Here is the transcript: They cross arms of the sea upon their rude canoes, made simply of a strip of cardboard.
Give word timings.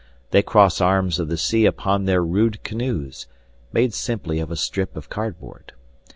They 0.31 0.41
cross 0.41 0.81
arms 0.81 1.19
of 1.19 1.27
the 1.27 1.37
sea 1.37 1.67
upon 1.67 2.05
their 2.05 2.23
rude 2.23 2.63
canoes, 2.63 3.27
made 3.71 3.93
simply 3.93 4.39
of 4.39 4.49
a 4.49 4.55
strip 4.55 4.97
of 4.97 5.09
cardboard. 5.11 5.73